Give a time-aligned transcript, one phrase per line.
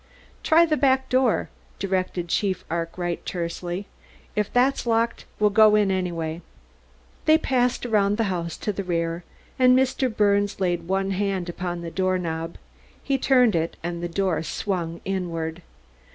[0.41, 3.85] "Try the back door," directed Chief Arkwright tersely.
[4.35, 6.41] "If that's locked we'll go in anyway."
[7.25, 9.23] They passed around the house to the rear,
[9.59, 10.09] and Mr.
[10.11, 12.57] Birnes laid one hand upon the door knob.
[13.03, 15.61] He turned it and the door swung inward.